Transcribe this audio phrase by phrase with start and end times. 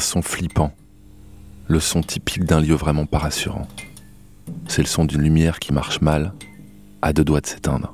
[0.00, 0.72] son flippant,
[1.68, 3.68] le son typique d'un lieu vraiment pas rassurant.
[4.66, 6.32] C'est le son d'une lumière qui marche mal,
[7.02, 7.92] à deux doigts de s'éteindre.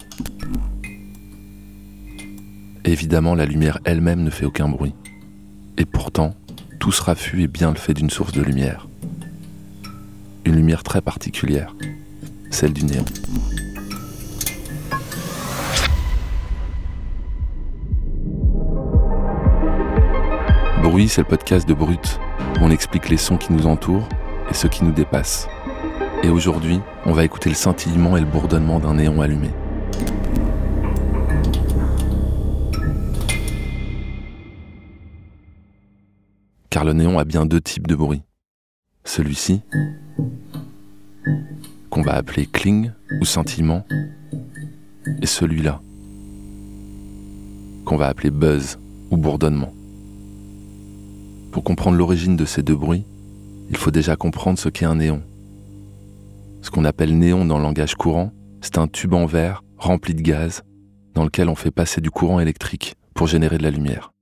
[2.85, 4.95] Évidemment, la lumière elle-même ne fait aucun bruit.
[5.77, 6.35] Et pourtant,
[6.79, 8.87] tout ce raffut est bien le fait d'une source de lumière.
[10.45, 11.75] Une lumière très particulière,
[12.51, 13.05] celle du néon.
[20.89, 22.21] Bruit, c'est le podcast de Brut,
[22.61, 24.09] on explique les sons qui nous entourent
[24.49, 25.49] et ceux qui nous dépassent.
[26.23, 29.51] Et aujourd'hui, on va écouter le scintillement et le bourdonnement d'un néon allumé.
[36.71, 38.23] Car le néon a bien deux types de bruit.
[39.03, 39.63] Celui-ci,
[41.91, 43.85] qu'on va appeler cling ou scintillement,
[45.21, 45.81] et celui-là,
[47.85, 48.79] qu'on va appeler buzz
[49.11, 49.73] ou bourdonnement.
[51.57, 53.07] Pour comprendre l'origine de ces deux bruits,
[53.71, 55.23] il faut déjà comprendre ce qu'est un néon.
[56.61, 60.21] Ce qu'on appelle néon dans le langage courant, c'est un tube en verre rempli de
[60.21, 60.65] gaz
[61.15, 64.13] dans lequel on fait passer du courant électrique pour générer de la lumière.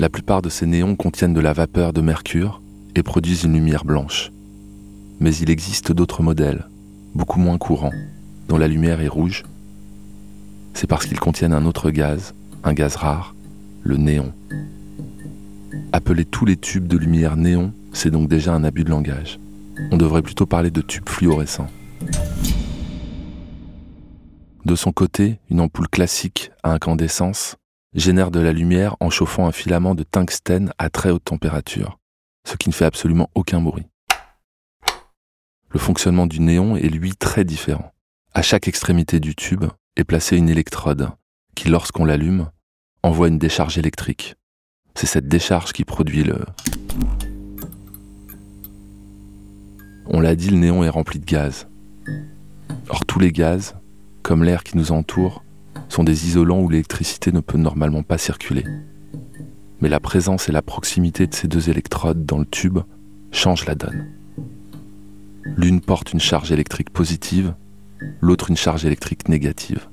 [0.00, 2.60] La plupart de ces néons contiennent de la vapeur de mercure
[2.96, 4.32] et produisent une lumière blanche.
[5.20, 6.66] Mais il existe d'autres modèles,
[7.14, 7.94] beaucoup moins courants,
[8.48, 9.44] dont la lumière est rouge.
[10.72, 13.36] C'est parce qu'ils contiennent un autre gaz, un gaz rare,
[13.84, 14.32] le néon.
[15.92, 19.38] Appeler tous les tubes de lumière néon, c'est donc déjà un abus de langage.
[19.92, 21.68] On devrait plutôt parler de tubes fluorescents.
[24.64, 27.56] De son côté, une ampoule classique à incandescence
[27.94, 31.98] génère de la lumière en chauffant un filament de tungstène à très haute température,
[32.48, 33.86] ce qui ne fait absolument aucun bruit.
[35.70, 37.92] Le fonctionnement du néon est lui très différent.
[38.32, 39.64] À chaque extrémité du tube
[39.96, 41.10] est placée une électrode
[41.54, 42.48] qui, lorsqu'on l'allume,
[43.04, 44.34] envoie une décharge électrique.
[44.94, 46.38] C'est cette décharge qui produit le...
[50.06, 51.66] On l'a dit, le néon est rempli de gaz.
[52.88, 53.74] Or tous les gaz,
[54.22, 55.44] comme l'air qui nous entoure,
[55.90, 58.64] sont des isolants où l'électricité ne peut normalement pas circuler.
[59.82, 62.78] Mais la présence et la proximité de ces deux électrodes dans le tube
[63.32, 64.06] changent la donne.
[65.58, 67.54] L'une porte une charge électrique positive,
[68.22, 69.90] l'autre une charge électrique négative.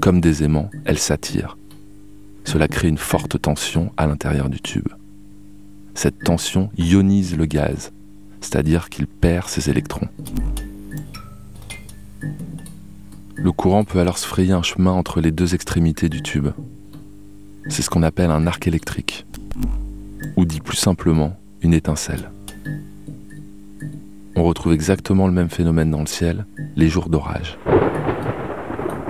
[0.00, 1.58] Comme des aimants, elles s'attirent
[2.46, 4.88] cela crée une forte tension à l'intérieur du tube.
[5.94, 7.92] Cette tension ionise le gaz,
[8.40, 10.08] c'est-à-dire qu'il perd ses électrons.
[13.34, 16.48] Le courant peut alors se frayer un chemin entre les deux extrémités du tube.
[17.68, 19.26] C'est ce qu'on appelle un arc électrique,
[20.36, 22.30] ou dit plus simplement une étincelle.
[24.36, 26.46] On retrouve exactement le même phénomène dans le ciel
[26.76, 27.58] les jours d'orage.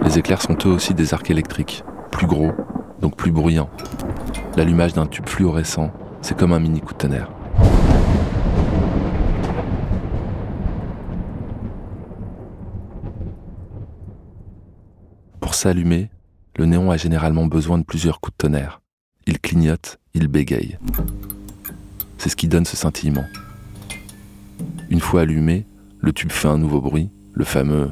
[0.03, 2.53] Les éclairs sont eux aussi des arcs électriques, plus gros
[3.01, 3.69] donc plus bruyant.
[4.57, 5.93] L'allumage d'un tube fluorescent,
[6.23, 7.31] c'est comme un mini coup de tonnerre.
[15.41, 16.11] Pour s'allumer,
[16.57, 18.81] le néon a généralement besoin de plusieurs coups de tonnerre.
[19.27, 20.78] Il clignote, il bégaye.
[22.19, 23.25] C'est ce qui donne ce scintillement.
[24.89, 25.67] Une fois allumé,
[26.01, 27.91] le tube fait un nouveau bruit, le fameux.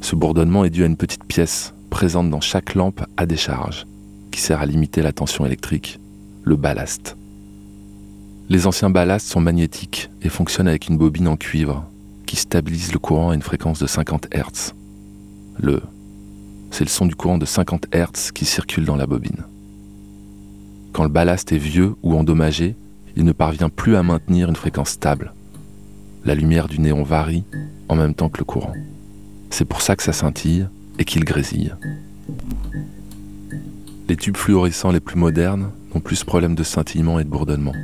[0.00, 3.86] Ce bourdonnement est dû à une petite pièce présente dans chaque lampe à décharge,
[4.32, 6.00] qui sert à limiter la tension électrique,
[6.42, 7.16] le ballast.
[8.48, 11.84] Les anciens ballasts sont magnétiques et fonctionnent avec une bobine en cuivre
[12.26, 14.72] qui stabilise le courant à une fréquence de 50 Hz.
[15.60, 15.80] Le
[16.72, 19.44] c'est le son du courant de 50 Hz qui circule dans la bobine.
[20.92, 22.74] Quand le ballast est vieux ou endommagé,
[23.14, 25.34] il ne parvient plus à maintenir une fréquence stable.
[26.24, 27.44] La lumière du néon varie
[27.88, 28.74] en même temps que le courant.
[29.50, 30.66] C'est pour ça que ça scintille
[31.02, 31.74] et qu'il grésille.
[34.08, 37.74] Les tubes fluorescents les plus modernes n'ont plus problème de scintillement et de bourdonnement,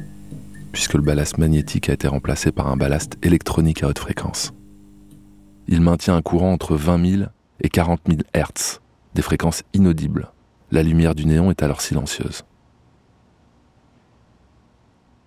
[0.71, 4.53] puisque le ballast magnétique a été remplacé par un ballast électronique à haute fréquence.
[5.67, 7.23] Il maintient un courant entre 20 000
[7.61, 8.79] et 40 000 Hz,
[9.17, 10.31] des fréquences inaudibles.
[10.71, 12.45] La lumière du néon est alors silencieuse.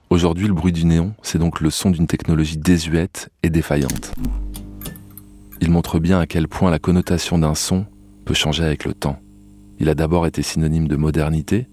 [0.09, 4.13] Aujourd'hui, le bruit du néon, c'est donc le son d'une technologie désuète et défaillante
[5.61, 7.85] il montre bien à quel point la connotation d'un son
[8.25, 9.19] peut changer avec le temps.
[9.79, 11.67] Il a d'abord été synonyme de modernité,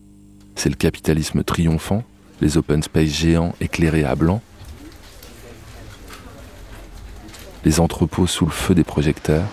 [0.55, 2.05] c'est le capitalisme triomphant,
[2.43, 4.43] les open space géants éclairés à blanc,
[7.65, 9.47] les entrepôts sous le feu des projecteurs,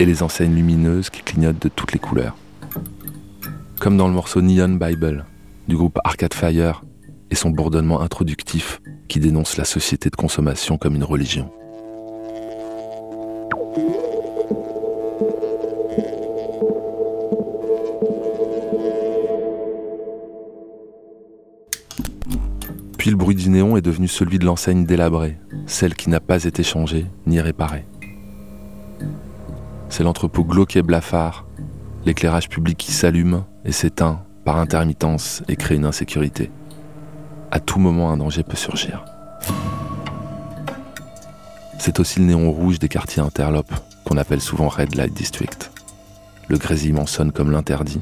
[0.00, 2.36] et les enseignes lumineuses qui clignotent de toutes les couleurs.
[3.78, 5.24] Comme dans le morceau Neon Bible
[5.68, 6.82] du groupe Arcade Fire
[7.34, 11.50] et son bourdonnement introductif qui dénonce la société de consommation comme une religion.
[22.96, 25.36] Puis le bruit du néon est devenu celui de l'enseigne délabrée,
[25.66, 27.84] celle qui n'a pas été changée ni réparée.
[29.88, 31.46] C'est l'entrepôt glauque et blafard,
[32.06, 36.52] l'éclairage public qui s'allume et s'éteint par intermittence et crée une insécurité.
[37.54, 39.04] À tout moment, un danger peut surgir.
[41.78, 43.72] C'est aussi le néon rouge des quartiers interlopes,
[44.04, 45.70] qu'on appelle souvent Red Light District.
[46.48, 48.00] Le grésillement sonne comme l'interdit,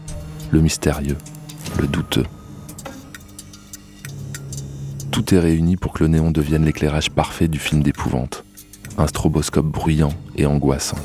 [0.53, 1.19] le mystérieux,
[1.79, 2.25] le douteux.
[5.11, 8.45] Tout est réuni pour que le néon devienne l'éclairage parfait du film d'épouvante,
[8.97, 10.99] un stroboscope bruyant et angoissant,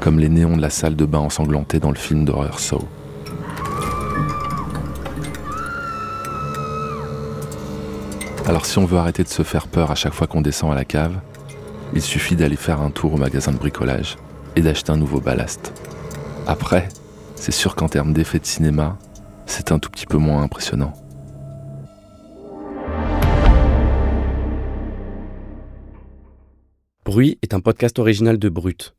[0.00, 2.86] comme les néons de la salle de bain ensanglantée dans le film d'horreur Saw.
[8.52, 10.74] Alors si on veut arrêter de se faire peur à chaque fois qu'on descend à
[10.74, 11.18] la cave,
[11.94, 14.18] il suffit d'aller faire un tour au magasin de bricolage
[14.56, 15.72] et d'acheter un nouveau ballast.
[16.46, 16.90] Après,
[17.34, 18.98] c'est sûr qu'en termes d'effet de cinéma,
[19.46, 20.92] c'est un tout petit peu moins impressionnant.
[27.06, 28.94] Bruit est un podcast original de Brut,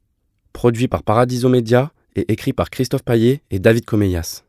[0.51, 4.45] produit par Paradiso Media et écrit par Christophe Paillet et David Comeyas.